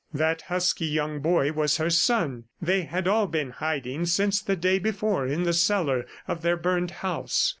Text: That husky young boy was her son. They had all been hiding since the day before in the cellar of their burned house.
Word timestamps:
That 0.15 0.41
husky 0.41 0.87
young 0.87 1.19
boy 1.19 1.51
was 1.51 1.77
her 1.77 1.91
son. 1.91 2.45
They 2.59 2.81
had 2.85 3.07
all 3.07 3.27
been 3.27 3.51
hiding 3.51 4.07
since 4.07 4.41
the 4.41 4.55
day 4.55 4.79
before 4.79 5.27
in 5.27 5.43
the 5.43 5.53
cellar 5.53 6.07
of 6.27 6.41
their 6.41 6.57
burned 6.57 6.89
house. 7.05 7.49